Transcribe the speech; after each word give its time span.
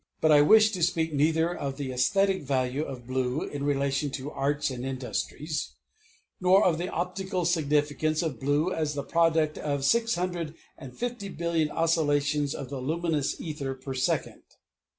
II 0.01 0.07
But 0.21 0.31
I 0.31 0.41
wish 0.41 0.71
to 0.71 0.81
speak 0.81 1.13
neither 1.13 1.55
of 1.55 1.77
the 1.77 1.91
æsthetic 1.91 2.41
value 2.41 2.83
of 2.83 3.05
blue 3.05 3.43
in 3.43 3.63
relation 3.63 4.09
to 4.13 4.31
arts 4.31 4.71
and 4.71 4.83
industries, 4.83 5.75
nor 6.39 6.65
of 6.65 6.79
the 6.79 6.89
optical 6.89 7.45
significance 7.45 8.23
of 8.23 8.39
blue 8.39 8.73
as 8.73 8.95
the 8.95 9.03
product 9.03 9.59
of 9.59 9.85
six 9.85 10.15
hundred 10.15 10.55
and 10.75 10.97
fifty 10.97 11.29
billion 11.29 11.69
oscillations 11.69 12.55
of 12.55 12.71
the 12.71 12.79
luminous 12.81 13.39
ether 13.39 13.75
per 13.75 13.93
second. 13.93 14.41